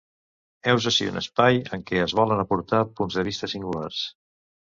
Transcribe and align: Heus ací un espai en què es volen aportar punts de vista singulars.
Heus 0.69 0.85
ací 0.91 1.05
un 1.09 1.19
espai 1.21 1.59
en 1.77 1.83
què 1.91 2.01
es 2.05 2.15
volen 2.21 2.41
aportar 2.45 2.81
punts 3.01 3.19
de 3.19 3.27
vista 3.29 3.51
singulars. 3.55 4.01